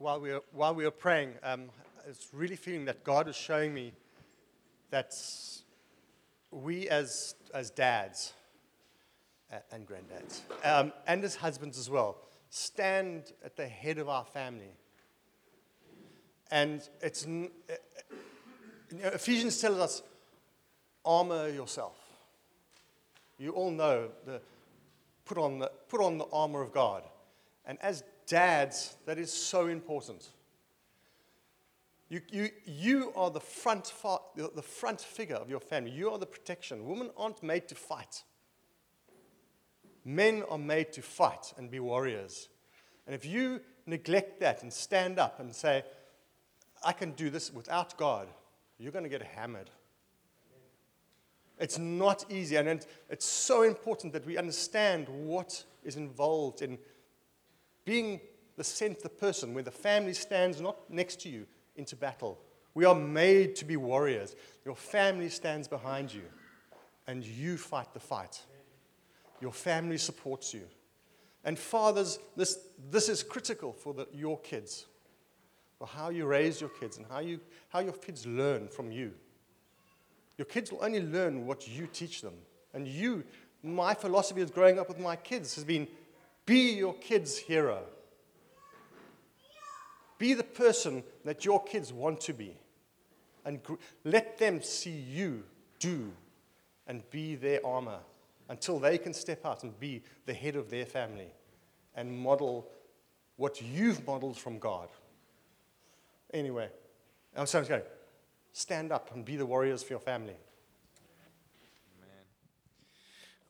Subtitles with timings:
[0.00, 1.70] while we were, while we were praying, um,
[2.02, 3.92] I was really feeling that God was showing me
[4.90, 5.14] that
[6.50, 8.32] we as, as dads
[9.52, 12.16] uh, and granddads, um, and as husbands as well,
[12.48, 14.72] stand at the head of our family.
[16.50, 17.74] And it's, uh, uh,
[18.90, 20.02] you know, Ephesians tells us,
[21.04, 21.98] armor yourself.
[23.38, 24.40] You all know the
[25.26, 27.02] put on the, put on the armor of God.
[27.66, 30.28] And as dads, that is so important.
[32.08, 35.90] You, you, you are the front, fa- the front figure of your family.
[35.90, 36.86] You are the protection.
[36.86, 38.22] Women aren't made to fight.
[40.04, 42.48] Men are made to fight and be warriors.
[43.06, 45.84] And if you neglect that and stand up and say,
[46.84, 48.28] I can do this without God,
[48.78, 49.70] you're going to get hammered.
[51.58, 56.78] It's not easy, and it's so important that we understand what is involved in
[57.84, 58.20] being
[58.56, 62.38] the center person where the family stands not next to you into battle.
[62.74, 64.36] We are made to be warriors.
[64.64, 66.22] Your family stands behind you,
[67.06, 68.42] and you fight the fight.
[69.40, 70.62] Your family supports you.
[71.44, 72.58] And fathers, this,
[72.90, 74.86] this is critical for the, your kids,
[75.78, 79.12] for how you raise your kids and how, you, how your kids learn from you.
[80.36, 82.34] Your kids will only learn what you teach them.
[82.74, 83.24] And you,
[83.62, 85.88] my philosophy of growing up with my kids has been
[86.50, 87.84] be your kid's hero.
[90.18, 92.56] Be the person that your kids want to be.
[93.44, 95.44] And gr- let them see you
[95.78, 96.10] do
[96.88, 98.00] and be their armor
[98.48, 101.32] until they can step out and be the head of their family
[101.94, 102.68] and model
[103.36, 104.88] what you've modeled from God.
[106.34, 106.68] Anyway,
[107.36, 107.82] I'm sorry, going
[108.52, 110.36] stand up and be the warriors for your family.
[112.00, 112.24] Man.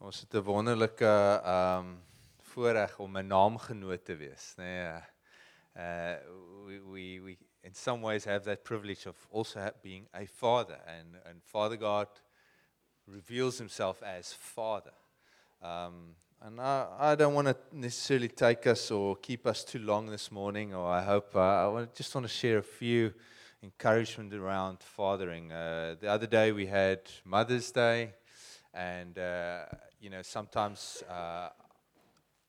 [0.01, 1.07] Ons het 'n wonderlike
[1.47, 2.10] um
[2.51, 4.65] voorreg om 'n naamgenoot te wees, nê.
[4.65, 5.03] Nee,
[5.77, 6.17] uh
[6.67, 11.17] we we we in some ways have that privilege of also being a father and
[11.25, 12.09] and Father God
[13.07, 14.95] reveals himself as father.
[15.63, 20.07] Um and I, I don't want to necessarily take us or keep us too long
[20.07, 23.13] this morning, or I hope uh, I just want to share a few
[23.63, 25.53] encouragement around fathering.
[25.53, 28.15] Uh, the other day we had Mother's Day,
[28.73, 29.67] and uh,
[30.01, 31.51] you know sometimes uh,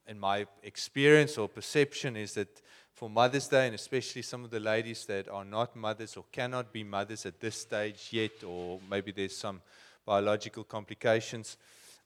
[0.07, 2.61] in my experience or perception is that
[2.93, 6.71] for Mother's Day, and especially some of the ladies that are not mothers or cannot
[6.71, 9.61] be mothers at this stage yet, or maybe there's some
[10.05, 11.57] biological complications.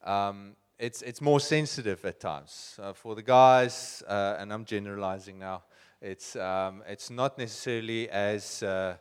[0.03, 2.77] Um, it's, it's more sensitive at times.
[2.81, 5.63] Uh, for the guys, uh, and I'm generalizing now,
[6.01, 8.95] it's, um, it's not necessarily as, uh,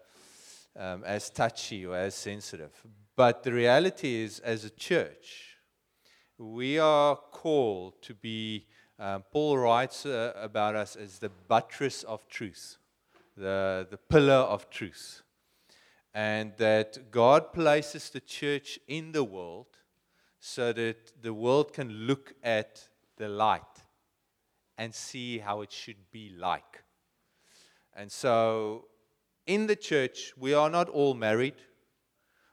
[0.76, 2.72] um, as touchy or as sensitive.
[3.16, 5.56] But the reality is, as a church,
[6.38, 8.64] we are called to be,
[8.98, 12.78] um, Paul writes uh, about us as the buttress of truth,
[13.36, 15.20] the, the pillar of truth.
[16.14, 19.66] And that God places the church in the world
[20.40, 22.88] so that the world can look at
[23.18, 23.74] the light
[24.78, 26.82] and see how it should be like.
[27.94, 28.86] And so,
[29.46, 31.56] in the church, we are not all married,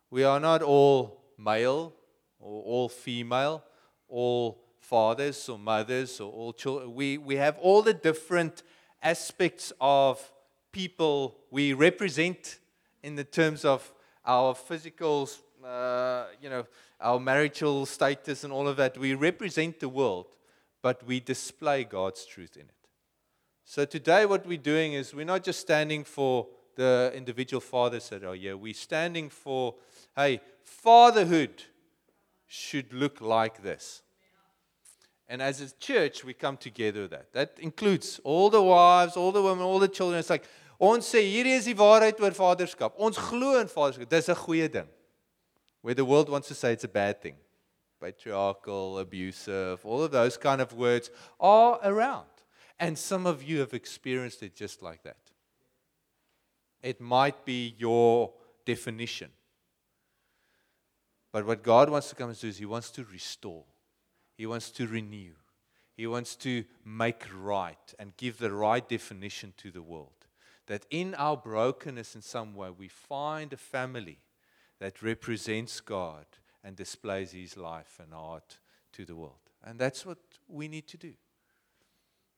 [0.09, 1.93] we are not all male
[2.39, 3.63] or all female,
[4.09, 6.93] all fathers or mothers or all children.
[6.93, 8.63] We, we have all the different
[9.01, 10.19] aspects of
[10.71, 12.59] people we represent
[13.03, 13.93] in the terms of
[14.25, 15.29] our physical,
[15.65, 16.65] uh, you know,
[16.99, 18.97] our marital status and all of that.
[18.97, 20.35] We represent the world,
[20.81, 22.75] but we display God's truth in it.
[23.63, 28.23] So today, what we're doing is we're not just standing for the individual fathers that
[28.23, 28.57] are here.
[28.57, 29.75] We're standing for,
[30.15, 31.63] hey, fatherhood
[32.47, 34.01] should look like this.
[35.31, 37.31] And as a church, we come together that.
[37.31, 40.19] That includes all the wives, all the women, all the children.
[40.19, 40.43] It's like,
[40.77, 42.99] ons sê hierdie is die waarheid oor vaderskap.
[42.99, 44.09] Ons glo in vaderskap.
[44.09, 44.89] Dis 'n goeie ding.
[45.81, 47.37] Where the world wants to say it's a bad thing.
[48.01, 51.09] Patriarchal, abusive, all of those kind of words
[51.39, 52.27] are around.
[52.77, 55.31] And some of you have experienced it just like that.
[56.83, 58.33] It might be your
[58.65, 59.31] definition.
[61.31, 63.63] But what God wants to come and do is He wants to restore,
[64.41, 65.33] He wants to renew,
[65.93, 70.25] He wants to make right and give the right definition to the world.
[70.65, 74.17] That in our brokenness, in some way, we find a family
[74.79, 76.25] that represents God
[76.63, 78.57] and displays His life and art
[78.93, 79.51] to the world.
[79.63, 80.17] And that's what
[80.47, 81.13] we need to do.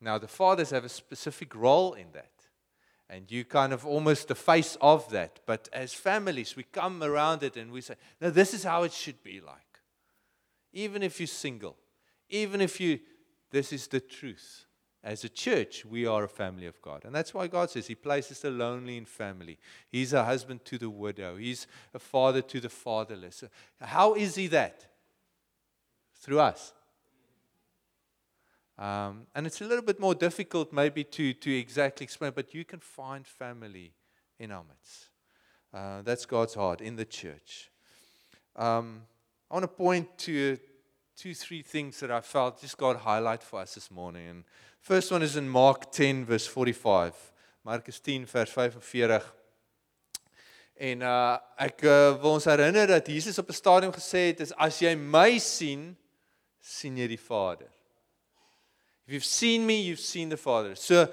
[0.02, 2.34] Now, the fathers have a specific role in that.
[3.10, 5.40] And you kind of almost the face of that.
[5.46, 8.92] But as families, we come around it and we say, no, this is how it
[8.92, 9.80] should be like.
[10.74, 11.78] Even if you're single,
[12.34, 13.00] even if you,
[13.52, 14.66] this is the truth.
[15.04, 17.04] as a church, we are a family of God.
[17.04, 19.60] And that's why God says He places the lonely in family.
[19.90, 23.44] He's a husband to the widow, He's a father to the fatherless.
[23.82, 24.86] How is He that?
[26.22, 26.74] Through us.
[28.78, 32.66] Um, and it's a little bit more difficult, maybe, to, to exactly explain, but you
[32.66, 33.94] can find family
[34.40, 35.10] in our midst.
[35.72, 37.70] Uh, that's God's heart in the church.
[38.56, 39.04] Um,
[39.52, 40.58] I want to point to
[41.16, 44.28] two, three things that I felt just God highlight for us this morning.
[44.28, 44.44] And
[44.82, 47.14] first one is in Mark 10, verse 45.
[47.64, 49.34] Markus 10, vers 45.
[50.76, 54.52] En uh ek uh, wil ons herinner dat Jesus op 'n stadium gesê het is
[54.58, 55.96] as jy my sien,
[56.60, 57.70] sien jy die Vader.
[59.06, 60.76] If you've seen me, you've seen the Father.
[60.76, 61.08] So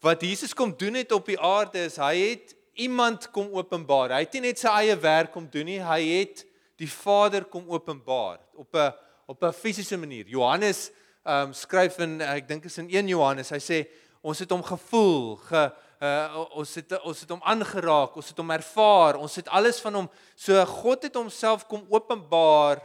[0.00, 4.12] wat Jesus kom doen het op die aarde is hy het iemand kom openbaar.
[4.12, 6.44] Hy het nie net sy eie werk kom doen nie, hy het
[6.76, 8.92] die Vader kom openbaar op 'n
[9.28, 10.26] op 'n fisiese manier.
[10.26, 10.90] Johannes
[11.22, 13.50] ehm um, skryf in ek dink is in 1 Johannes.
[13.52, 13.78] Hy sê
[14.20, 15.62] ons het hom gevoel, ge
[16.00, 19.94] uh, ons het ons het hom aangeraak, ons het hom ervaar, ons het alles van
[19.94, 20.08] hom.
[20.34, 22.80] So God het homself kom openbaar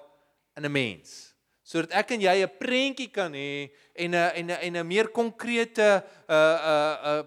[0.58, 4.60] in 'n mens sodat ek en jy 'n prentjie kan hê en 'n en 'n
[4.68, 7.24] en 'n meer konkrete uh, uh, uh,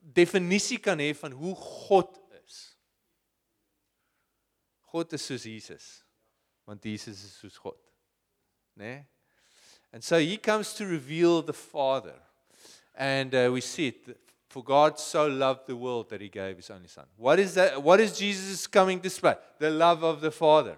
[0.00, 2.76] definisie kan hê van hoe God is.
[4.90, 6.04] God is soos Jesus.
[6.64, 7.85] Want Jesus is soos God.
[8.76, 9.04] Né?
[9.92, 12.14] And so he comes to reveal the Father.
[12.94, 14.18] And uh, we see it
[14.48, 17.04] for God so loved the world that he gave his only son.
[17.16, 19.34] What is that what is Jesus coming to display?
[19.58, 20.76] The love of the Father.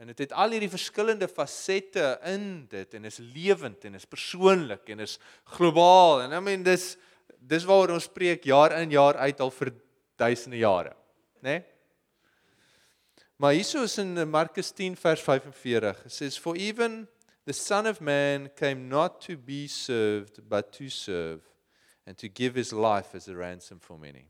[0.00, 4.88] En dit het al hierdie verskillende fasette in dit en is lewend en is persoonlik
[4.88, 5.18] en is
[5.56, 6.22] globaal.
[6.24, 6.94] En I mean dis
[7.40, 9.72] dis waaroor ons preek jaar in jaar uit al vir
[10.20, 10.94] duisende jare,
[11.40, 11.58] né?
[11.58, 11.60] Nee?
[13.40, 16.04] Maar hierso is in Markus 10 vers 45.
[16.04, 17.08] It says for even
[17.44, 21.40] the son of man came not to be served but to serve
[22.04, 24.26] and to give his life as a ransom for many.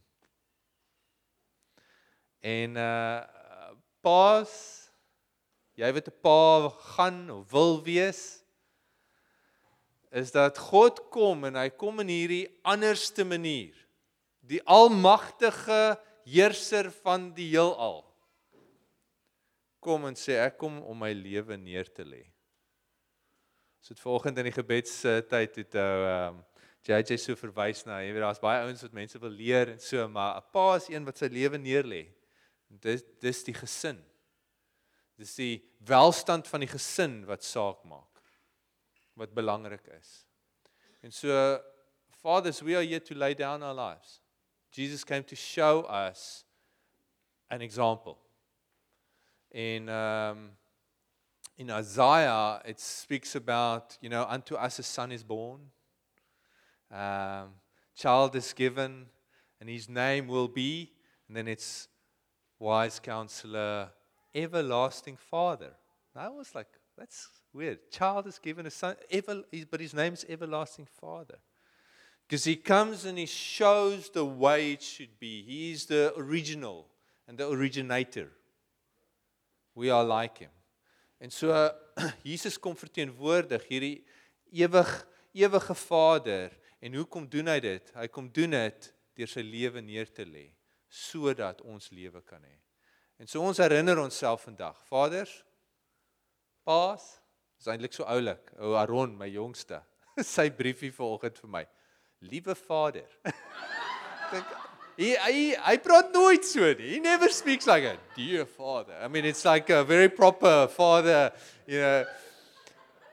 [2.40, 3.26] En uh
[4.00, 4.52] pas
[5.74, 8.44] jy wat 'n pa gaan of wil wees
[10.12, 13.74] is dat God kom en hy kom in hierdie anderste manier.
[14.46, 18.06] Die almagtige heerser van die heelal
[19.80, 22.22] kom en sê ek kom om my lewe neer te lê.
[23.80, 26.46] So dit vanoggend in die gebedstyd het ou ehm um,
[26.80, 30.06] JJ so verwys na, jy weet daar's baie ouens wat mense wil leer en so,
[30.08, 32.06] maar 'n pa is een wat sy lewe neer lê.
[32.70, 33.98] Dis dis die gesin.
[35.18, 38.22] Dis die welstand van die gesin wat saak maak.
[39.14, 40.24] Wat belangrik is.
[41.02, 41.60] En so
[42.22, 44.22] fathers we are here to lay down our lives.
[44.70, 46.46] Jesus came to show us
[47.50, 48.16] an example.
[49.52, 50.50] In um
[51.58, 55.60] in Isaiah it speaks about, you know, unto us a son is born.
[56.90, 57.54] Um
[57.94, 59.06] child is given
[59.60, 60.92] and his name will be
[61.28, 61.88] and then it's
[62.58, 63.90] wise counselor
[64.34, 65.72] everlasting father.
[66.14, 67.90] And I was like, that's weird.
[67.90, 71.38] Child is given a son, ever, but his name's everlasting father.
[72.28, 75.42] Because he comes and he shows the way it should be.
[75.42, 76.86] He is the original
[77.26, 78.30] and the originator.
[79.80, 80.52] We are like him.
[81.20, 81.48] En so
[82.30, 83.96] Jesus kom verteenwoordig hierdie
[84.52, 84.90] ewig
[85.32, 87.92] ewige Vader en hoe kom doen hy dit?
[87.96, 90.50] Hy kom doen dit deur sy lewe neer te lê
[90.90, 92.56] sodat ons lewe kan hê.
[93.22, 94.80] En so ons herinner onsself vandag.
[94.88, 95.32] Vaders,
[96.66, 97.04] paas,
[97.60, 98.50] is eintlik so oulik.
[98.58, 99.78] Ou Aaron, my jongste,
[100.34, 101.62] sy briefie vanoggend vir my.
[102.26, 103.06] Liewe Vader.
[104.32, 104.58] Dink
[105.00, 106.96] hy hy hy praat nooit so nie.
[106.96, 108.96] He never speaks like a dear father.
[109.00, 111.32] I mean it's like a very proper father,
[111.66, 112.04] you know.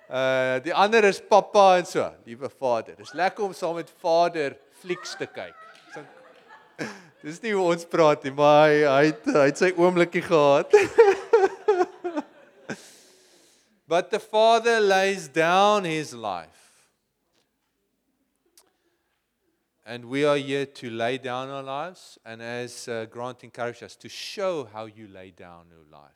[0.08, 2.12] Uh die ander is pappa en so.
[2.28, 2.96] Liewe Vader.
[3.00, 5.56] Dis lekker om saam met Vader flieks te kyk.
[7.24, 10.72] Dis nie hoe ons praat nie, maar hy hy het, hy het sy oomblikie gehad.
[13.88, 16.67] But the father lays down his life.
[19.90, 23.96] And we are here to lay down our lives and as uh, Grant encouraged us
[23.96, 26.12] to show how you lay down your life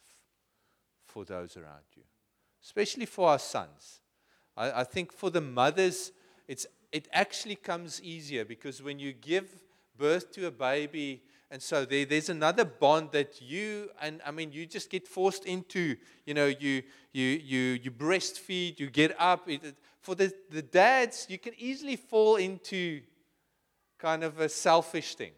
[1.06, 2.04] for those around you.
[2.62, 4.02] Especially for our sons.
[4.58, 6.12] I, I think for the mothers
[6.50, 9.48] it's it actually comes easier because when you give
[9.98, 11.22] birth to a baby.
[11.50, 15.46] And so there, there's another bond that you and I mean you just get forced
[15.46, 15.96] into.
[16.26, 19.50] You know, you you you you breastfeed, you get up.
[19.50, 23.02] It, for the, the dads, you can easily fall into
[24.02, 25.32] kind of a selfish thing.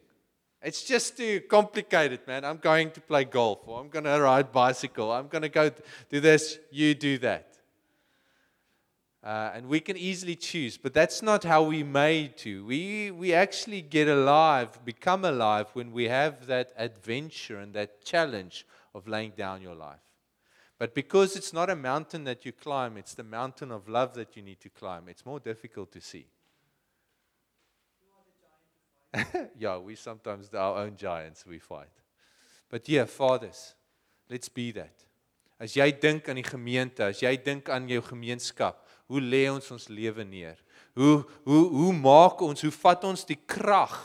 [0.62, 2.46] It's just too complicated, man.
[2.46, 5.12] I'm going to play golf, or I'm going to ride bicycle.
[5.12, 5.70] I'm going to go
[6.10, 6.58] do this.
[6.72, 7.50] You do that.
[9.22, 12.66] Uh, and we can easily choose, but that's not how we made to.
[12.66, 18.66] We, we actually get alive, become alive when we have that adventure and that challenge
[18.94, 20.02] of laying down your life.
[20.78, 24.36] But because it's not a mountain that you climb, it's the mountain of love that
[24.36, 26.26] you need to climb, it's more difficult to see.
[29.60, 31.92] yeah, we sometimes our own giants we fight.
[32.70, 33.76] But yeah, fathers,
[34.30, 35.06] let's be that.
[35.60, 39.70] As jy dink aan die gemeente, as jy dink aan jou gemeenskap, hoe lê ons
[39.72, 40.58] ons lewe neer?
[40.98, 43.96] Hoe hoe hoe maak ons, hoe vat ons die krag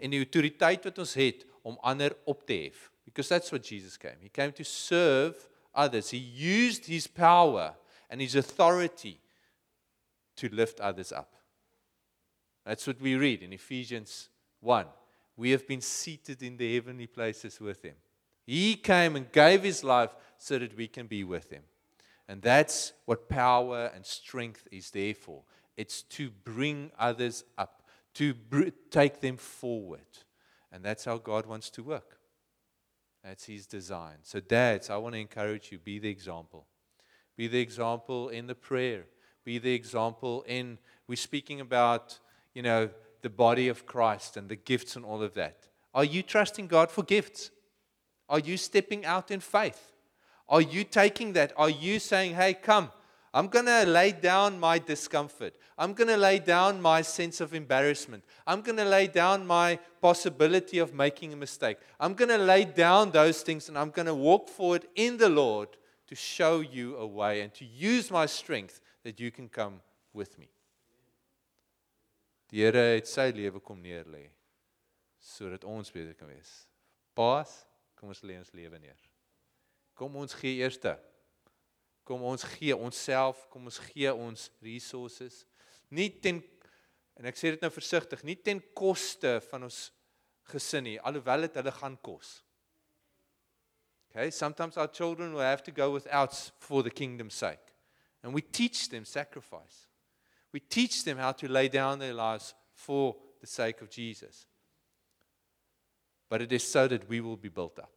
[0.00, 2.88] en die autoriteit wat ons het om ander op te hef?
[3.04, 4.16] Because that's what Jesus came.
[4.22, 5.36] He came to serve
[5.74, 6.10] others.
[6.10, 7.74] He used his power
[8.08, 9.18] and his authority
[10.36, 11.34] to lift others up.
[12.64, 14.30] That's what we read in Ephesians
[14.62, 14.86] 1.
[15.36, 17.94] We have been seated in the heavenly places with him.
[18.46, 21.62] He came and gave his life so that we can be with him.
[22.28, 25.42] And that's what power and strength is there for.
[25.76, 27.82] It's to bring others up,
[28.14, 30.00] to br- take them forward.
[30.70, 32.18] And that's how God wants to work.
[33.22, 34.16] That's his design.
[34.22, 36.66] So, dads, I want to encourage you be the example.
[37.36, 39.04] Be the example in the prayer.
[39.44, 42.18] Be the example in, we're speaking about,
[42.54, 42.90] you know,
[43.22, 45.68] the body of Christ and the gifts and all of that.
[45.94, 47.50] Are you trusting God for gifts?
[48.28, 49.92] Are you stepping out in faith?
[50.48, 51.52] Are you taking that?
[51.56, 52.90] Are you saying, hey, come,
[53.34, 55.54] I'm going to lay down my discomfort.
[55.78, 58.24] I'm going to lay down my sense of embarrassment.
[58.46, 61.78] I'm going to lay down my possibility of making a mistake.
[61.98, 65.30] I'm going to lay down those things and I'm going to walk forward in the
[65.30, 65.68] Lord
[66.08, 69.80] to show you a way and to use my strength that you can come
[70.12, 70.50] with me.
[72.52, 74.26] Die Here het sy lewe kom neerlê
[75.22, 76.50] sodat ons beter kan wees.
[77.14, 77.62] Paas,
[77.96, 78.98] kom ons lê ons lewe neer.
[79.96, 80.96] Kom ons gee eerste
[82.04, 85.44] Kom ons gee onsself, kom ons gee ons resources.
[85.90, 86.42] Nie ten
[87.20, 89.84] en ek sê dit nou versigtig, nie ten koste van ons
[90.50, 92.40] gesin nie, alhoewel dit hulle gaan kos.
[94.10, 97.72] Okay, sometimes our children will have to go without for the kingdom's sake.
[98.22, 99.86] And we teach them sacrifice.
[100.52, 104.46] We teach them how to lay down their lives for the sake of Jesus.
[106.28, 107.92] But it is so that we will be built up.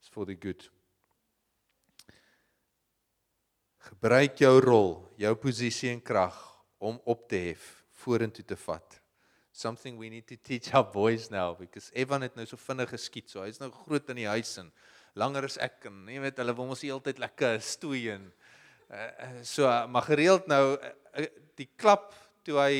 [0.00, 0.68] It's for the good
[3.82, 6.36] Gebruik jou rol, jou posisie en krag
[6.82, 7.64] om op te hef,
[8.04, 8.98] vorentoe te vat.
[9.52, 13.28] Something we need to teach our boys now because Evan het nou so vinnig geskiet,
[13.30, 14.70] so hy's nou groot in die huis en
[15.18, 18.30] langer as ek en jy weet hulle wil mos heeltyd lekker stoei en
[18.88, 19.10] uh,
[19.44, 20.92] so maar gereeld nou uh,
[21.58, 22.12] die klap
[22.46, 22.76] toe hy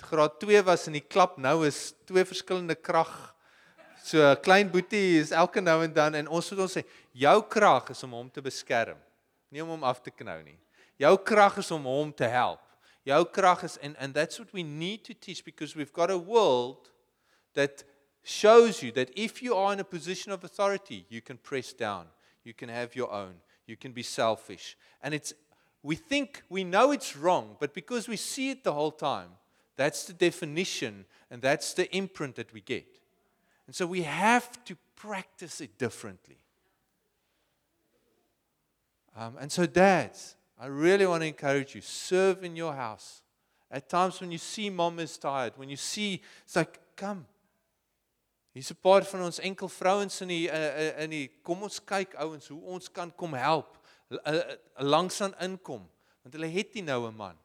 [0.00, 3.12] graad 2 was en die klap nou is twee verskillende krag
[4.02, 6.82] So klein boetie is elke nou en dan en ons moet ons sê
[7.12, 8.98] jou krag is om hom te beskerm
[9.50, 10.56] nie om hom af te knou nie.
[11.00, 12.62] Jou krag is om hom te help.
[13.04, 16.18] Jou krag is and and that's what we need to teach because we've got a
[16.18, 16.90] world
[17.54, 17.84] that
[18.22, 22.06] shows you that if you are in a position of authority, you can press down.
[22.44, 23.40] You can have your own.
[23.66, 24.76] You can be selfish.
[25.02, 25.34] And it's
[25.82, 29.30] we think we know it's wrong, but because we see it the whole time,
[29.76, 32.86] that's the definition and that's the imprint that we get.
[33.66, 36.38] And so we have to practice it differently.
[39.16, 43.22] Um, and so, dads, I really want to encourage you serve in your house.
[43.70, 47.26] At times when you see mom is tired, when you see, it's like, come.
[48.52, 52.16] Hier's 'n paar van ons enkel vrouens in die uh, in die kom ons kyk
[52.18, 53.78] ouens hoe ons kan kom help
[54.76, 55.88] langs aan inkom
[56.22, 57.38] want hulle het nie nou 'n man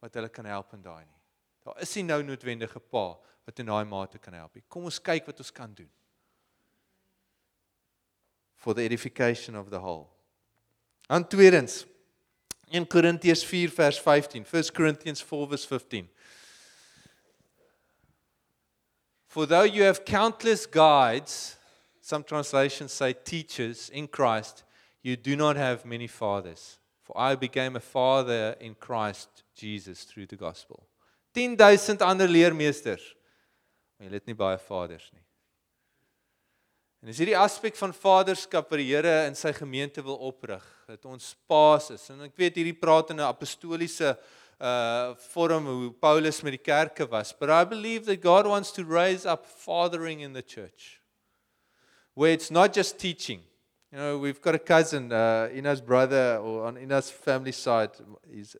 [0.00, 1.20] wat hulle kan help in daai nie.
[1.64, 4.64] Daar is nie nou noodwendige pa wat in daai mate kan help nie.
[4.68, 5.90] Kom ons kyk wat ons kan doen.
[8.56, 10.08] For the edification of the whole.
[11.08, 11.86] En tweedens
[12.70, 14.44] 1 Korintiërs 4 vers 15.
[14.44, 16.08] 1 Corinthians 4 verse 15.
[19.26, 21.56] For though you have countless guides,
[22.00, 24.64] some translations say teachers in Christ,
[25.02, 26.78] you do not have many fathers.
[27.02, 30.86] For I became a father in Christ Jesus through the gospel.
[31.32, 33.14] 10000 ander leermeesters.
[33.96, 35.24] Maar jy het nie baie vaders nie.
[36.98, 41.06] En dis hierdie aspek van vaderskap wat die Here in sy gemeente wil oprig, dat
[41.06, 42.08] ons paas is.
[42.10, 44.16] En ek weet hierdie praat in 'n apostoliese
[44.58, 48.82] uh vorm hoe Paulus met die kerke was, but I believe that God wants to
[48.82, 51.00] raise up fathering in the church.
[52.14, 53.47] Where it's not just teaching.
[53.90, 57.90] You know, we've got a cousin, uh Ina's brother or on Ina's family side,
[58.30, 58.54] he's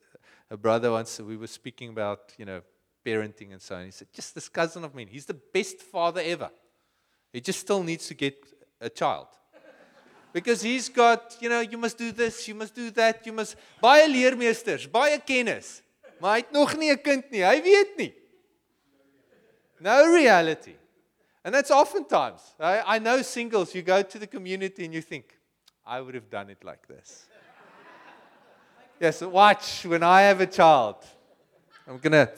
[0.50, 2.62] a brother once we were speaking about, you know,
[3.04, 3.84] parenting and so on.
[3.84, 6.50] He said, "Just this cousin of mine, he's the best father ever."
[7.30, 8.36] He just still needs to get
[8.80, 9.28] a child.
[10.32, 13.56] Because he's got, you know, you must do this, you must do that, you must
[13.82, 15.82] baie leermeesters, baie kennis.
[16.20, 17.44] Maar hy het nog nie 'n kind nie.
[17.44, 18.14] Hy weet nie.
[19.80, 20.74] No reality.
[21.44, 22.42] And that's oftentimes.
[22.58, 25.38] I, I know singles, you go to the community and you think,
[25.86, 27.26] I would have done it like this.
[29.00, 30.96] yes, watch when I have a child.
[31.86, 32.30] I'm going to,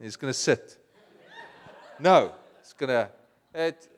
[0.00, 0.76] he's going to sit.
[1.98, 3.08] No, it's going to,
[3.54, 3.88] it,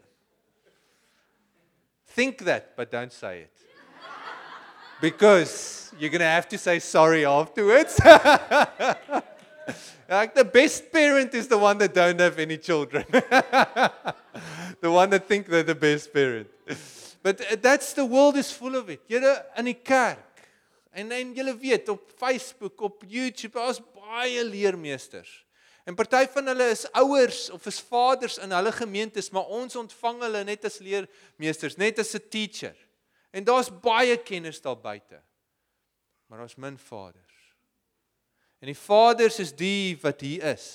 [2.07, 3.57] think that, but don't say it.
[5.01, 8.01] Because you're going to have to say sorry afterwards.
[10.09, 13.05] like the best parent is the one that don't have any children.
[14.81, 16.49] the one that think they're the best parent.
[17.23, 19.01] But uh, that's the world is full of it.
[19.09, 20.19] Julle in die kerk.
[20.93, 25.47] En en julle weet op Facebook, op YouTube, daar's baie leermeesters.
[25.85, 30.21] En party van hulle is ouers of is vaders in hulle gemeentes, maar ons ontvang
[30.23, 32.77] hulle net as leermeesters, net as 'n teacher.
[33.31, 35.23] En daar's baie kennis daar buite.
[36.27, 37.32] Maar daar's min vaders.
[38.63, 40.67] En die vaders is die wat hier is.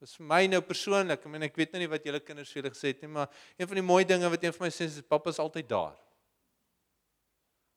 [0.00, 1.20] Dit is vir my nou persoonlik.
[1.20, 3.28] Ek meen ek weet nou nie wat julle kinders vir julle gesê het nie, maar
[3.60, 5.92] een van die mooi dinge wat een van my sê is pappa is altyd daar.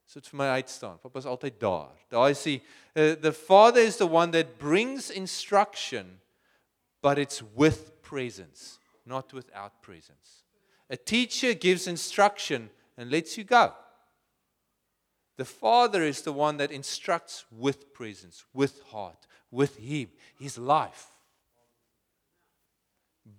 [0.07, 1.01] So dit vir my uitstaan.
[1.03, 1.91] Pappa is altyd daar.
[2.12, 2.62] Daai is die
[2.95, 6.21] uh, the father is the one that brings instruction
[7.03, 10.43] but it's with presence, not without presence.
[10.89, 13.74] A teacher gives instruction and lets you go.
[15.38, 21.12] The Father is the one that instructs with presence, with heart, with Him, His life.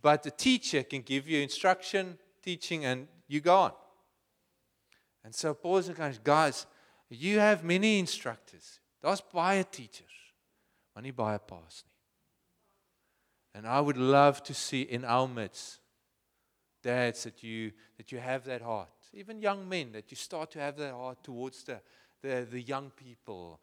[0.01, 3.73] But the teacher can give you instruction, teaching, and you go on.
[5.25, 6.67] And so Paul is going, guys,
[7.11, 8.81] you have many instructors.
[9.03, 10.35] Daar's baie teachers,
[10.95, 11.95] maar nie baie paas nie.
[13.55, 15.81] And I would love to see in our midst
[16.83, 18.98] dads that you that you have that heart.
[19.13, 21.81] Even young men that you start to have that heart towards the
[22.23, 23.61] the, the young people,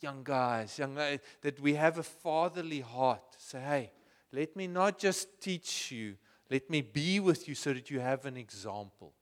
[0.00, 3.36] young guys, young that we have a fatherly heart.
[3.38, 3.92] Say, hey,
[4.32, 6.16] let me not just teach you,
[6.50, 9.12] let me be with you so that you have an example.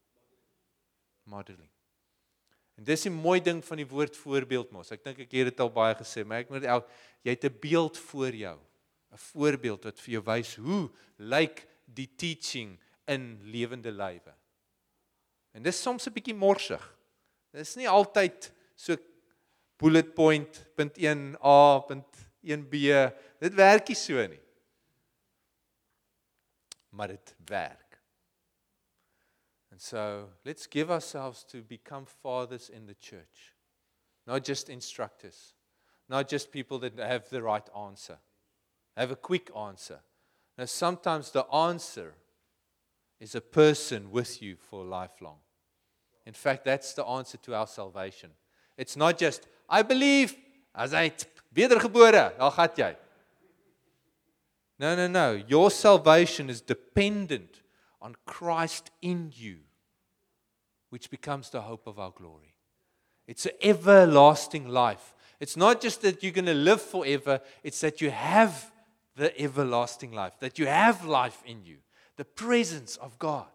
[1.24, 1.68] Modeling.
[2.76, 4.90] En dis 'n mooi ding van die woord voorbeeld mos.
[4.90, 6.84] Ek dink ek het dit al baie gesê, maar ek moet el
[7.24, 8.58] jy het 'n beeld voor jou.
[9.12, 14.34] 'n voorbeeld wat vir jou wys hoe lyk die teaching in lewende lywe.
[15.56, 16.82] En dis soms 'n bietjie morsig.
[17.56, 18.96] Dis nie altyd so
[19.80, 22.74] bullet point punt 1a punt 1b.
[23.40, 24.42] Dit werk nie so nie.
[26.90, 28.00] Maar dit werk.
[29.70, 33.54] And so, let's give ourselves to become fathers in the church.
[34.26, 35.54] Not just instructors.
[36.08, 38.18] Not just people that have the right answer.
[38.96, 40.00] have a quick answer.
[40.56, 42.14] Now, sometimes the answer
[43.20, 45.40] is a person with you for lifelong.
[46.26, 48.30] In fact, that's the answer to our salvation.
[48.76, 50.34] It's not just, I believe,
[50.74, 51.12] as hy
[51.54, 52.96] wedergebore, daar gaan jy.
[54.78, 55.32] No, no, no.
[55.48, 57.62] Your salvation is dependent
[58.02, 59.58] on Christ in you,
[60.90, 62.54] which becomes the hope of our glory.
[63.26, 65.14] It's an everlasting life.
[65.40, 68.70] It's not just that you're going to live forever, it's that you have
[69.16, 71.78] the everlasting life, that you have life in you,
[72.16, 73.46] the presence of God.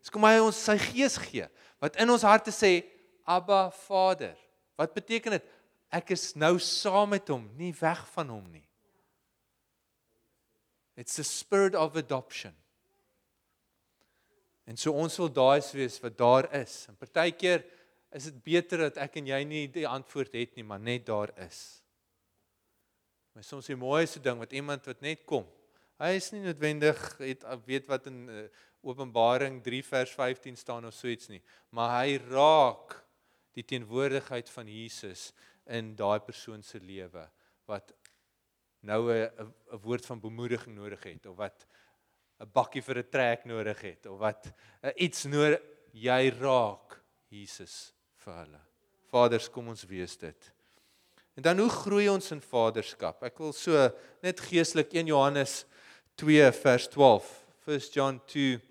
[0.00, 1.46] Dis kom hy ons sy gees gee
[1.80, 2.80] wat in ons harte sê
[3.28, 4.36] Abba Vader.
[4.80, 5.44] Wat beteken dit?
[5.92, 8.64] Ek is nou saam met hom, nie weg van hom nie.
[11.00, 12.54] It's the spirit of adoption.
[14.68, 16.84] En so ons wil daai wees wat daar is.
[16.88, 17.64] En partykeer
[18.14, 21.32] is dit beter dat ek en jy nie die antwoord het nie, maar net daar
[21.42, 21.80] is.
[23.34, 25.46] Maar soms die mooiste ding wat iemand wat net kom.
[26.00, 28.44] Hy is nie noodwendig het weet wat in uh,
[28.82, 31.42] Openbaring 3 vers 15 staan of so iets nie,
[31.76, 32.96] maar hy raak
[33.56, 35.30] die teenwoordigheid van Jesus
[35.70, 37.26] in daai persoon se lewe
[37.68, 37.92] wat
[38.80, 39.28] nou 'n
[39.72, 41.66] 'n woord van bemoediging nodig het of wat
[42.40, 44.52] 'n bakkie vir 'n trek nodig het of wat
[44.96, 45.60] iets nodig
[45.92, 48.60] jy raak Jesus vir hulle.
[49.10, 50.52] Vaders, kom ons wees dit.
[51.36, 53.22] En dan hoe groei ons in vaderskap?
[53.22, 53.90] Ek wil so
[54.22, 55.64] net geestelik 1 Johannes
[56.16, 57.46] 2 vers 12.
[57.66, 58.69] 1 John 2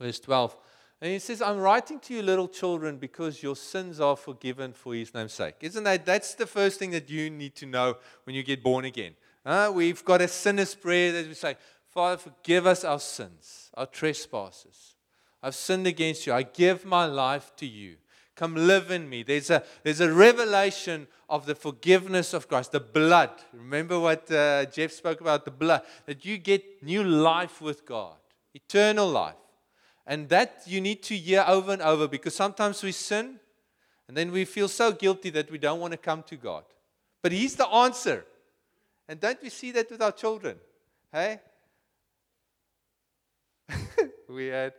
[0.00, 0.56] verse 12.
[1.00, 4.94] And he says, I'm writing to you, little children, because your sins are forgiven for
[4.94, 5.56] his name's sake.
[5.60, 8.86] Isn't that that's the first thing that you need to know when you get born
[8.86, 9.14] again?
[9.44, 11.56] Uh, we've got a sinner's prayer that we say,
[11.88, 14.94] Father, forgive us our sins, our trespasses.
[15.42, 16.32] I've sinned against you.
[16.32, 17.96] I give my life to you.
[18.34, 19.22] Come live in me.
[19.22, 23.30] There's a, there's a revelation of the forgiveness of Christ, the blood.
[23.52, 28.16] Remember what uh, Jeff spoke about the blood, that you get new life with God,
[28.54, 29.34] eternal life.
[30.06, 33.40] And that you need to hear over and over because sometimes we sin
[34.08, 36.64] And then we feel so guilty that we don't want to come to God.
[37.22, 38.24] But He's the answer.
[39.08, 40.58] And don't we see that with our children?
[41.12, 41.40] Hey?
[44.28, 44.74] we had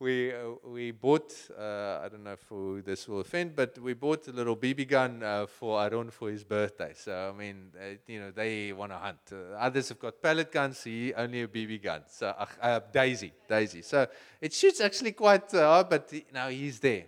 [0.00, 4.26] we uh, we bought uh, I don't know if this will offend, but we bought
[4.28, 6.92] a little BB gun uh, for Aaron for his birthday.
[6.96, 9.18] So I mean, uh, you know, they want to hunt.
[9.30, 10.82] Uh, others have got pellet guns.
[10.82, 12.02] He only a BB gun.
[12.08, 13.82] So uh, Daisy, Daisy.
[13.82, 14.06] So
[14.40, 17.04] it shoots actually quite hard, but he, now he's there.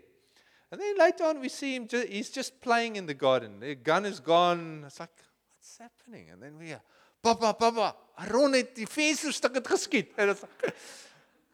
[0.70, 1.88] And then later on, we see him.
[1.88, 3.60] Ju- he's just playing in the garden.
[3.60, 4.84] The gun is gone.
[4.86, 5.10] It's like,
[5.58, 6.30] what's happening?
[6.30, 6.80] And then we hear,
[7.22, 10.12] Papa, Papa, Aaron het die vensterstuk het geskiet.
[10.16, 10.74] En like,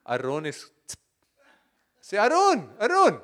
[0.04, 0.70] Aaron is
[2.08, 3.18] Say, Aaron, Aaron.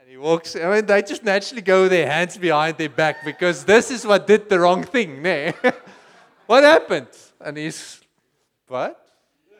[0.00, 3.24] And he walks, I mean, they just naturally go with their hands behind their back
[3.24, 5.22] because this is what did the wrong thing.
[6.46, 7.06] What happened?
[7.40, 8.00] And he's,
[8.66, 9.00] what?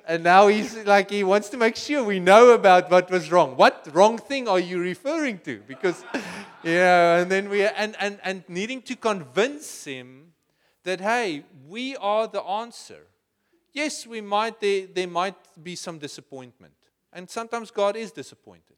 [0.04, 3.56] And now he's like, he wants to make sure we know about what was wrong.
[3.56, 5.62] What wrong thing are you referring to?
[5.68, 6.02] Because,
[6.64, 10.32] you know, and then we, and, and, and needing to convince him
[10.82, 13.06] that, hey, we are the answer.
[13.72, 16.74] Yes, we might, there, there might be some disappointment.
[17.12, 18.76] And sometimes God is disappointed.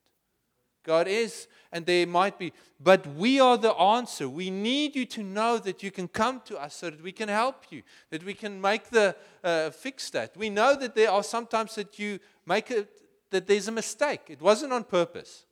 [0.84, 4.28] God is, and there might be, but we are the answer.
[4.28, 7.28] We need you to know that you can come to us so that we can
[7.28, 10.36] help you, that we can make the uh, fix that.
[10.36, 12.90] We know that there are sometimes that you make it
[13.30, 14.22] that there's a mistake.
[14.28, 15.46] It wasn't on purpose,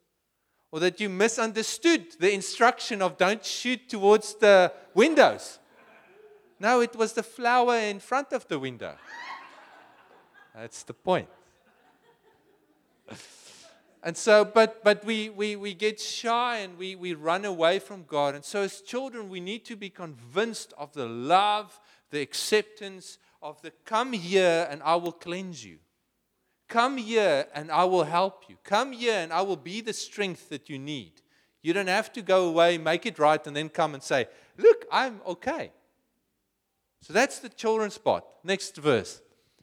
[0.70, 5.58] or that you misunderstood the instruction of don't shoot towards the windows.
[6.58, 8.96] No, it was the flower in front of the window.
[10.54, 11.28] That's the point.
[14.02, 18.04] and so, but, but we, we, we get shy and we, we run away from
[18.04, 18.34] God.
[18.34, 21.78] And so, as children, we need to be convinced of the love,
[22.10, 25.78] the acceptance of the come here and I will cleanse you.
[26.68, 28.56] Come here and I will help you.
[28.62, 31.22] Come here and I will be the strength that you need.
[31.62, 34.86] You don't have to go away, make it right, and then come and say, Look,
[34.90, 35.72] I'm okay.
[37.02, 38.24] So that's the children's part.
[38.44, 39.20] Next verse.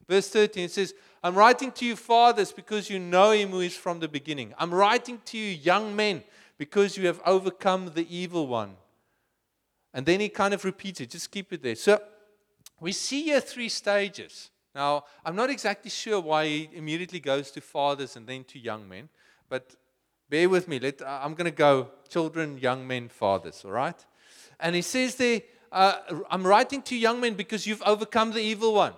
[0.08, 0.94] Verse 13 it says,
[1.24, 4.54] I'm writing to you, fathers, because you know him who is from the beginning.
[4.58, 6.24] I'm writing to you, young men,
[6.58, 8.76] because you have overcome the evil one.
[9.94, 11.10] And then he kind of repeats it.
[11.10, 11.76] Just keep it there.
[11.76, 12.00] So
[12.80, 14.52] we see here three stages.
[14.76, 18.88] Now, I'm not exactly sure why he immediately goes to fathers and then to young
[18.88, 19.10] men,
[19.50, 19.76] but
[20.30, 20.78] bear with me.
[20.78, 24.06] Let, I'm going to go children, young men, fathers, all right?
[24.60, 25.42] And he says there,
[25.72, 25.96] uh,
[26.30, 28.94] I'm writing to young men because you've overcome the evil one.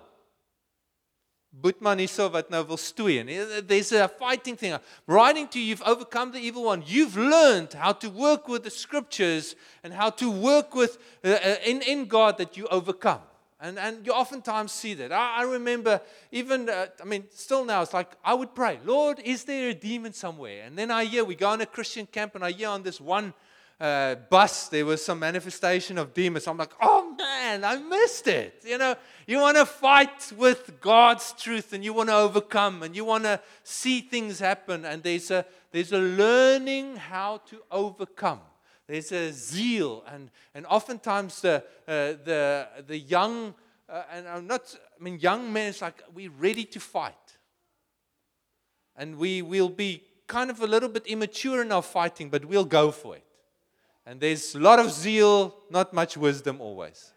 [1.52, 3.28] Boetman hierso wat nou wil stoei en
[3.66, 4.78] there's a fighting thing.
[5.06, 6.82] Writing to you, you've overcome the evil one.
[6.86, 11.82] You've learned how to work with the scriptures and how to work with uh, in
[11.82, 13.20] in God that you overcome.
[13.60, 15.12] And and you oftentimes see that.
[15.12, 19.18] I, I remember even uh, I mean still now it's like I would pray, Lord,
[19.18, 20.62] is there a demon somewhere?
[20.64, 23.00] And then I hear we go on a Christian camp and I hear on this
[23.00, 23.34] one
[23.80, 26.46] uh, bus, there was some manifestation of demons.
[26.46, 28.62] I'm like, oh man, I missed it.
[28.66, 28.94] You know,
[29.26, 33.24] you want to fight with God's truth and you want to overcome and you want
[33.24, 34.84] to see things happen.
[34.84, 38.40] And there's a, there's a learning how to overcome.
[38.86, 40.04] There's a zeal.
[40.12, 43.54] And, and oftentimes the, uh, the, the young,
[43.88, 47.14] uh, and I'm not, I mean, young men, it's like we're ready to fight.
[48.94, 52.66] And we will be kind of a little bit immature in our fighting, but we'll
[52.66, 53.24] go for it.
[54.10, 57.12] And there's a lot of zeal, not much wisdom always.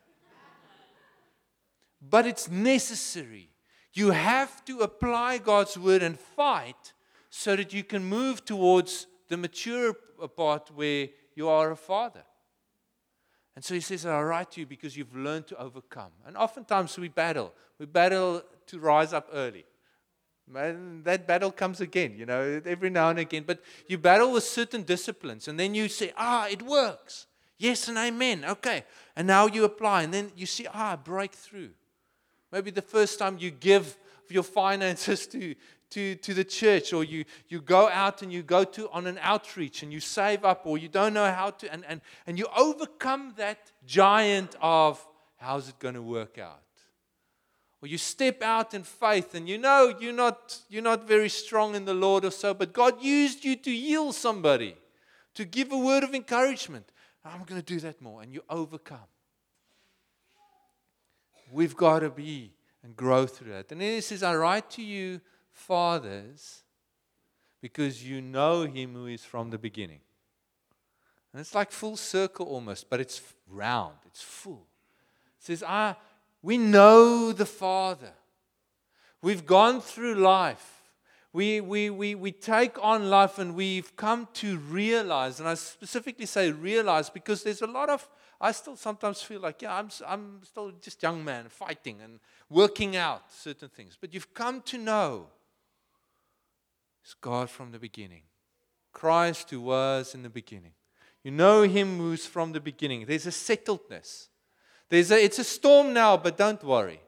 [2.00, 3.50] But it's necessary.
[3.94, 6.94] You have to apply God's word and fight
[7.32, 9.96] so that you can move towards the mature
[10.36, 12.26] part where you are a father.
[13.56, 16.12] And so he says, I write to you because you've learned to overcome.
[16.28, 17.56] And oftentimes we battle.
[17.80, 19.66] We battle to rise up early.
[20.54, 23.44] Man, that battle comes again, you know, every now and again.
[23.46, 27.26] But you battle with certain disciplines, and then you say, ah, it works.
[27.58, 28.46] Yes and amen.
[28.46, 28.84] Okay.
[29.16, 31.70] And now you apply, and then you see, ah, breakthrough.
[32.52, 33.98] Maybe the first time you give
[34.30, 35.56] your finances to,
[35.89, 39.18] to, to the church, or you, you go out and you go to on an
[39.22, 42.46] outreach and you save up, or you don't know how to, and, and, and you
[42.56, 45.04] overcome that giant of
[45.38, 46.62] how's it going to work out
[47.84, 51.76] or you step out in faith and you know you're not, you're not very strong
[51.76, 54.78] in the Lord or so, but God used you to heal somebody,
[55.34, 56.89] to give a word of encouragement.
[57.26, 58.22] I'm going to do that more.
[58.22, 59.10] And you overcome.
[61.52, 63.69] We've got to be and grow through that.
[63.74, 65.19] And then he says, I write to you,
[65.52, 66.63] fathers,
[67.60, 70.00] because you know him who is from the beginning.
[71.34, 74.67] And it's like full circle almost, but it's round, it's full.
[75.38, 75.98] It says, I
[76.44, 78.14] we know the Father.
[79.22, 80.82] We've gone through life.
[81.34, 86.28] we, we, we, we take on life and we've come to realize, and I specifically
[86.28, 88.08] say realize because there's a lot of,
[88.40, 92.96] I still sometimes feel like, yeah, I'm, I'm still just young man fighting and working
[92.96, 93.98] out certain things.
[94.00, 95.28] But you've come to know
[97.04, 98.22] it's God from the beginning,
[98.92, 100.74] Christ who was in the beginning.
[101.24, 103.06] You know him who's from the beginning.
[103.06, 104.28] There's a settledness.
[104.94, 107.02] There's a, it's a storm now, but don't worry.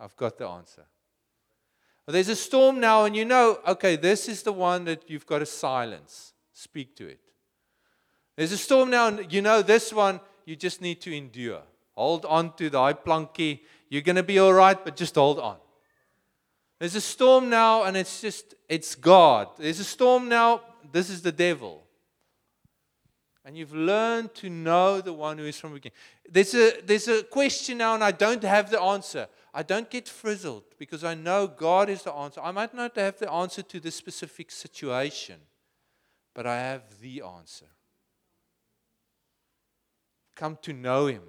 [0.00, 0.82] I've got the answer.
[2.08, 5.38] There's a storm now, and you know, okay, this is the one that you've got
[5.38, 6.32] to silence.
[6.52, 7.20] Speak to it.
[8.34, 11.62] There's a storm now, and you know, this one you just need to endure.
[11.92, 13.60] Hold on to the high plunky.
[13.88, 15.58] You're going to be all right, but just hold on.
[16.80, 19.46] There's a storm now, and it's just, it's God.
[19.60, 20.60] There's a storm now,
[20.90, 21.83] this is the devil.
[23.44, 25.96] And you've learned to know the one who is from the beginning.
[26.30, 29.26] There's a, there's a question now, and I don't have the answer.
[29.52, 32.40] I don't get frizzled because I know God is the answer.
[32.42, 35.36] I might not have the answer to this specific situation,
[36.32, 37.66] but I have the answer.
[40.34, 41.22] Come to know Him.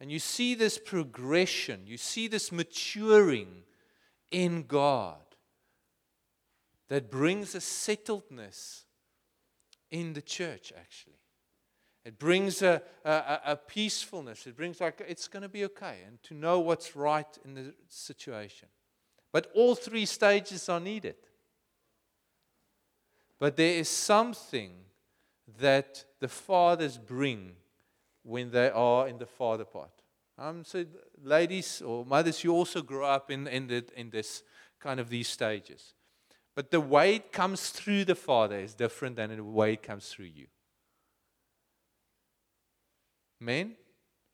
[0.00, 3.64] And you see this progression, you see this maturing
[4.30, 5.16] in God
[6.88, 8.84] that brings a settledness
[9.90, 11.17] in the church, actually.
[12.08, 14.46] It brings a, a, a peacefulness.
[14.46, 17.74] It brings like it's going to be okay and to know what's right in the
[17.90, 18.68] situation.
[19.30, 21.16] But all three stages are needed.
[23.38, 24.72] But there is something
[25.60, 27.52] that the fathers bring
[28.22, 29.92] when they are in the father part.
[30.38, 30.86] Um, so,
[31.22, 34.44] ladies or mothers, you also grow up in, in, the, in this
[34.80, 35.92] kind of these stages.
[36.54, 40.08] But the way it comes through the father is different than the way it comes
[40.08, 40.46] through you.
[43.40, 43.76] Men,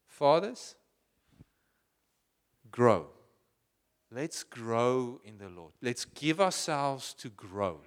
[0.06, 0.76] fathers,
[2.70, 3.06] grow.
[4.10, 5.72] Let's grow in the Lord.
[5.82, 7.80] Let's give ourselves to grow.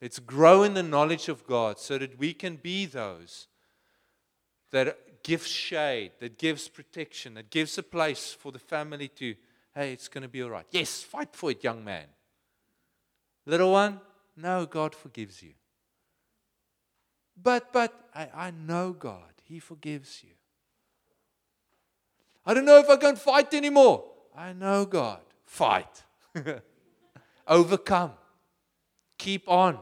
[0.00, 3.46] Let's grow in the knowledge of God so that we can be those
[4.72, 9.34] that gives shade, that gives protection, that gives a place for the family to,
[9.74, 10.66] hey, it's going to be all right.
[10.70, 12.06] Yes, fight for it, young man.
[13.46, 14.00] Little one,
[14.36, 15.52] no, God forgives you.
[17.40, 19.32] But, but, I, I know God.
[19.52, 20.30] He forgives you.
[22.46, 24.02] I don't know if I can fight anymore.
[24.34, 25.20] I know God.
[25.44, 26.02] Fight.
[27.46, 28.12] Overcome.
[29.18, 29.78] Keep on.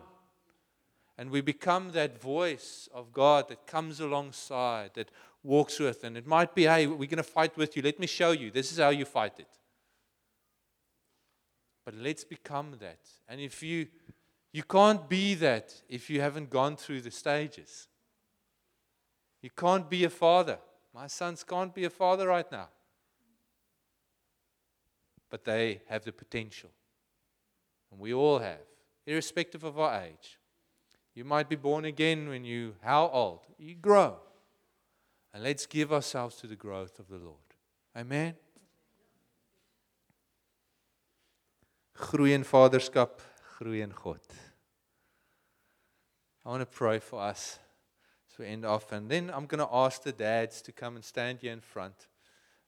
[1.16, 5.12] And we become that voice of God that comes alongside, that
[5.44, 6.02] walks with.
[6.02, 7.82] And it might be, hey, we're going to fight with you.
[7.82, 8.50] Let me show you.
[8.50, 9.46] This is how you fight it.
[11.84, 12.98] But let's become that.
[13.28, 13.86] And if you
[14.52, 17.86] you can't be that if you haven't gone through the stages.
[19.42, 20.58] You can't be a father.
[20.94, 22.68] My sons can't be a father right now.
[25.30, 26.70] But they have the potential.
[27.90, 28.60] And we all have,
[29.06, 30.38] irrespective of our age.
[31.14, 33.40] You might be born again when you, how old?
[33.58, 34.16] You grow.
[35.32, 37.36] And let's give ourselves to the growth of the Lord.
[37.96, 38.34] Amen.
[41.96, 43.20] Groei in vaderskap,
[43.58, 44.20] groei in God.
[46.44, 47.58] I want to pray for us
[48.38, 48.92] we end off.
[48.92, 52.08] And then I'm going to ask the dads to come and stand here in front.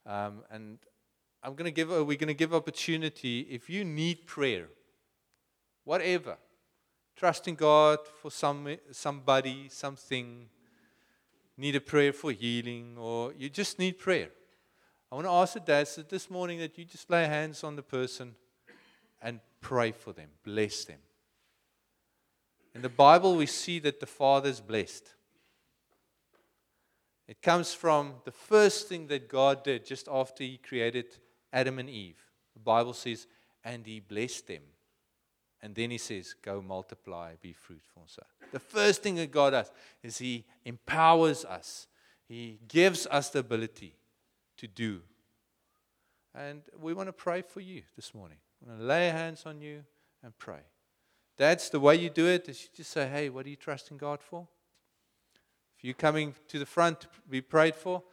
[0.06, 0.78] Um, and
[1.42, 4.68] I'm going to give, we're going to give opportunity if you need prayer,
[5.84, 6.36] whatever,
[7.16, 10.48] trusting God for some, somebody, something,
[11.56, 14.30] need a prayer for healing, or you just need prayer.
[15.10, 17.76] I want to ask the dads that this morning that you just lay hands on
[17.76, 18.34] the person
[19.20, 20.98] and pray for them, bless them.
[22.74, 25.12] In the Bible, we see that the Father is blessed.
[27.32, 31.06] It comes from the first thing that God did just after He created
[31.50, 32.22] Adam and Eve.
[32.52, 33.26] The Bible says,
[33.64, 34.60] and He blessed them.
[35.62, 38.02] And then He says, go multiply, be fruitful.
[38.06, 41.86] So the first thing that God does is He empowers us,
[42.28, 43.94] He gives us the ability
[44.58, 45.00] to do.
[46.34, 48.36] And we want to pray for you this morning.
[48.60, 49.84] We want to lay hands on you
[50.22, 50.60] and pray.
[51.38, 52.46] That's the way you do it.
[52.50, 54.48] Is you just say, "Hey, what are you trusting God for?"
[55.82, 58.04] If you're coming to the front to be prayed for,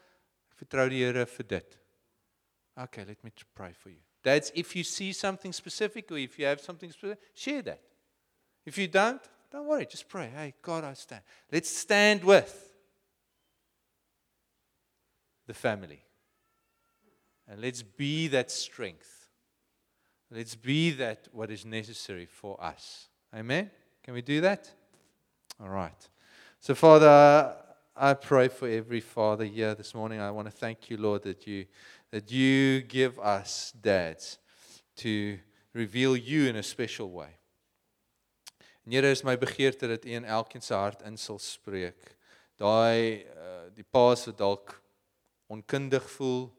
[0.60, 1.78] vertrou die Here vir dit.
[2.76, 4.00] Okay, let me pray for you.
[4.24, 7.82] That's if you see something specific or if you have something specific, share that.
[8.66, 10.32] If you don't, don't worry, just pray.
[10.36, 11.22] Hey, God, I stand.
[11.52, 12.74] Let's stand with
[15.46, 16.02] the family.
[17.48, 19.28] And let's be that strength.
[20.32, 23.10] Let's be that what is necessary for us.
[23.32, 23.70] Amen?
[24.04, 24.72] Can we do that?
[25.62, 26.10] All right.
[26.62, 27.56] So, Father,
[27.96, 30.20] I pray for every father here this morning.
[30.20, 31.66] I want to thank you, Lord, that you
[32.12, 34.38] that you give us dads
[34.98, 35.40] to
[35.74, 37.30] reveal you in a special way.
[38.86, 42.18] En Here is my begeerte dat U in elkeen se hart in sal spreek.
[42.58, 44.74] Daai uh, die paas wat dalk
[45.48, 46.50] onkundig voel,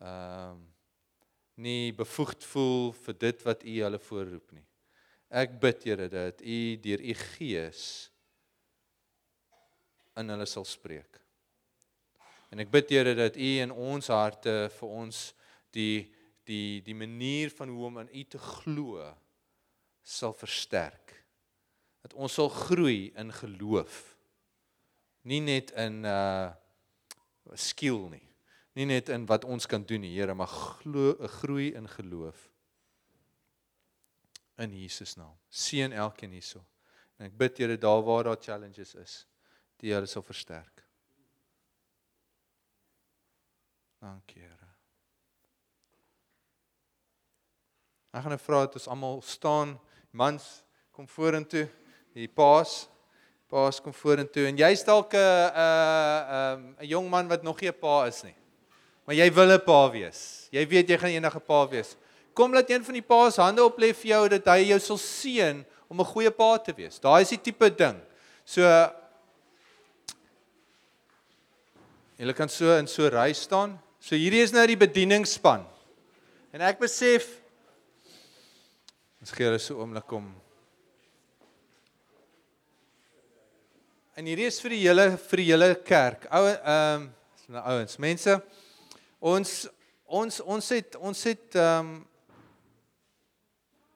[0.00, 0.64] ehm um,
[1.54, 4.66] nie bevoegd voel vir dit wat U hulle voorroep nie.
[5.30, 8.10] Ek bid Here dat U deur U Gees
[10.16, 11.20] in hulle sal spreek.
[12.54, 15.24] En ek bid Here dat U in ons harte vir ons
[15.74, 16.10] die
[16.44, 19.00] die die manier van hoe om aan U te glo
[20.04, 21.14] sal versterk.
[22.04, 24.02] Dat ons sal groei in geloof.
[25.24, 26.52] Nie net in uh
[27.60, 28.24] skill nie.
[28.74, 32.50] Nie net in wat ons kan doen Here, maar glo 'n groei in geloof.
[34.58, 35.36] In Jesus naam.
[35.50, 36.64] Seën elkeen hierso.
[37.18, 39.26] En ek bid Here daar waar daar challenges is,
[39.80, 40.84] die hulle sal versterk.
[44.04, 44.70] Dankie Here.
[48.14, 49.78] Ek gaan nou vra dat ons almal staan.
[50.14, 50.44] Mans,
[50.94, 51.64] kom vorentoe.
[52.14, 52.84] Die paas.
[53.50, 57.80] Paas kom vorentoe en jy's dalk 'n 'n 'n jong man wat nog nie 'n
[57.80, 58.34] pa is nie.
[59.06, 60.48] Maar jy wil 'n pa wees.
[60.50, 61.96] Jy weet jy gaan eendag 'n pa wees.
[62.34, 64.98] Kom laat een van die paas hande op lê vir jou dat hy jou sal
[64.98, 66.98] seën om 'n goeie pa te wees.
[66.98, 68.00] Daai is die tipe ding.
[68.44, 68.62] So
[72.24, 73.74] Julle kan so in so ry staan.
[74.00, 75.66] So hierdie is nou die bedieningsspan.
[76.56, 77.26] En ek besef
[79.20, 80.24] Ons gee hulle so 'n oomblik om.
[84.16, 86.24] En hierdie is vir die hele vir die hele kerk.
[86.32, 87.14] Ou ehm um,
[87.48, 88.40] nou ouens, mense.
[89.20, 89.68] Ons
[90.08, 92.06] ons ons het ons het ehm um,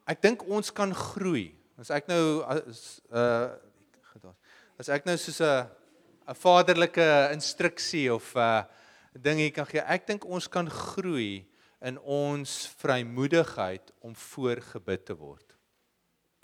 [0.04, 1.54] ek dink ons kan groei.
[1.80, 3.56] As ek nou as uh
[4.76, 5.77] as ek nou soos 'n
[6.28, 8.64] 'n vaderlike instruksie of 'n uh,
[9.12, 11.48] ding hier kan gee, ek dink ons kan groei
[11.80, 15.54] in ons vrymoedigheid om voorgebid te word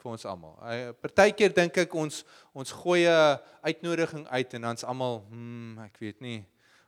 [0.04, 0.56] vir ons almal.
[1.00, 6.20] Partykeer dink ek ons ons gooi 'n uitnodiging uit en dan's almal, hmm, ek weet
[6.20, 6.44] nie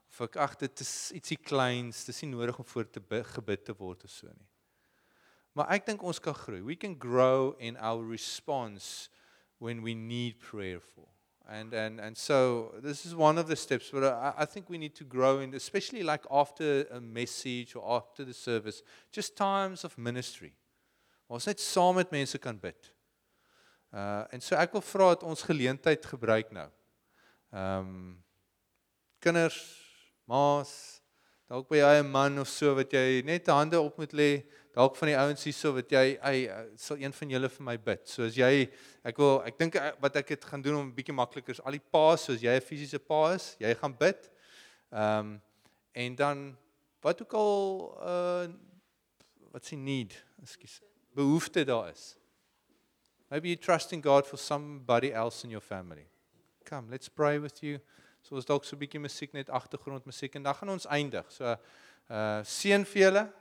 [0.09, 3.75] of ek ag dit is ietsie kleins, dis nie nodig om voor te gebid te
[3.75, 4.49] word of so nie.
[5.55, 6.61] Maar ek dink ons kan groei.
[6.63, 9.09] We can grow in our response
[9.59, 11.16] when we need prayer for.
[11.49, 14.79] And and and so this is one of the steps but I, I think we
[14.79, 18.83] need to grow in especially like after a message or after the service
[19.13, 20.57] just times of ministry.
[21.29, 22.91] Ons net saam met mense kan bid.
[23.95, 26.67] Uh en so ek wil vra dat ons geleentheid gebruik nou.
[27.55, 28.23] Ehm um,
[29.23, 29.59] kinders,
[30.27, 31.01] ma's,
[31.47, 34.31] dalk by jy 'n man of so wat jy net hande op moet lê
[34.77, 36.41] dalk van die ouens hierso wat jy hy
[36.77, 38.03] sal een van julle vir my bid.
[38.13, 38.67] So as jy
[39.09, 41.63] ek wil ek dink eh, wat ek het gaan doen om 'n bietjie makliker is
[41.65, 44.31] al die paas soos jy 'n fisiese pa is, jy gaan bid.
[44.93, 45.41] Ehm um,
[45.97, 46.57] en dan
[47.01, 48.49] wat ook al uh
[49.57, 50.13] wat s'ie need,
[50.43, 50.83] ekskuus,
[51.17, 52.19] behoefte daar is.
[53.31, 56.07] Maybe you trusting God for somebody else in your family.
[56.65, 57.81] Come, let's pray with you.
[58.21, 61.25] So ons dalk so 'n bietjie musiek net agtergrond musiek en dan gaan ons eindig.
[61.33, 61.57] So
[62.11, 63.33] uh seën vir julle.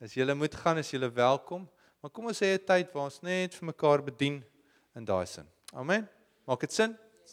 [0.00, 1.68] As julle moet gaan, is julle welkom.
[2.00, 4.44] Maar kom ons hê 'n tyd waar ons net vir mekaar bedien
[4.94, 5.46] in daai sin.
[5.72, 6.08] Amen.
[6.44, 6.96] Maak dit sin?